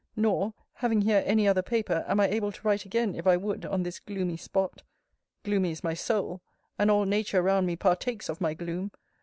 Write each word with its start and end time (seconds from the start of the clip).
Nor, 0.15 0.55
having 0.73 1.01
here 1.01 1.21
any 1.27 1.47
other 1.47 1.61
paper, 1.61 2.03
am 2.07 2.19
I 2.19 2.27
able 2.27 2.51
to 2.51 2.61
write 2.67 2.85
again, 2.85 3.13
if 3.13 3.27
I 3.27 3.37
would, 3.37 3.65
on 3.67 3.83
this 3.83 3.99
gloomy 3.99 4.35
spot. 4.35 4.81
(Gloomy 5.43 5.69
is 5.69 5.83
my 5.83 5.93
soul; 5.93 6.41
and 6.79 6.89
all 6.89 7.05
Nature 7.05 7.39
around 7.39 7.67
me 7.67 7.75
partakes 7.75 8.27
of 8.27 8.41
my 8.41 8.55
gloom!) 8.55 8.89